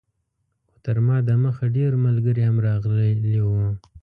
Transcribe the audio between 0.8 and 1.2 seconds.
تر ما